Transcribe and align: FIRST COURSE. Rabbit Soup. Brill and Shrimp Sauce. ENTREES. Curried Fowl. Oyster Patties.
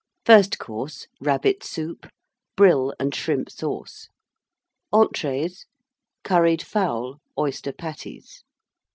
FIRST 0.25 0.57
COURSE. 0.57 1.05
Rabbit 1.19 1.63
Soup. 1.63 2.07
Brill 2.57 2.91
and 2.99 3.13
Shrimp 3.13 3.51
Sauce. 3.51 4.09
ENTREES. 4.91 5.67
Curried 6.23 6.63
Fowl. 6.63 7.19
Oyster 7.37 7.71
Patties. 7.71 8.41